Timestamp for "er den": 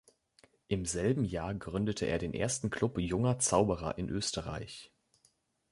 2.07-2.33